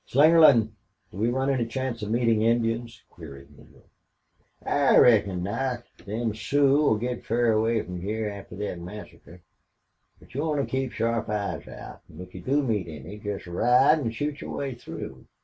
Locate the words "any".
1.51-1.67, 12.87-13.19